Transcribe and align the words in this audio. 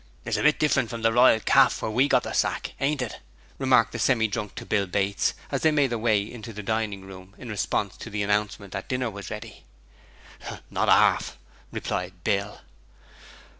'It's 0.25 0.35
a 0.35 0.41
bit 0.41 0.57
differint 0.57 0.89
from 0.89 1.03
the 1.03 1.13
Royal 1.13 1.39
Caff, 1.39 1.79
where 1.79 1.91
we 1.91 2.07
got 2.07 2.23
the 2.23 2.33
sack, 2.33 2.73
ain't 2.81 3.03
it?' 3.03 3.19
remarked 3.59 3.91
the 3.91 3.99
Semi 3.99 4.27
drunk 4.27 4.55
to 4.55 4.65
Bill 4.65 4.87
Bates 4.87 5.35
as 5.51 5.61
they 5.61 5.69
made 5.69 5.91
their 5.91 5.99
way 5.99 6.27
to 6.35 6.51
the 6.53 6.63
dining 6.63 7.01
room 7.05 7.35
in 7.37 7.49
response 7.49 7.97
to 7.97 8.09
the 8.09 8.23
announcement 8.23 8.73
that 8.73 8.89
dinner 8.89 9.11
was 9.11 9.29
ready. 9.29 9.63
'Not 10.71 10.89
arf!' 10.89 11.37
replied 11.71 12.23
Bill. 12.23 12.61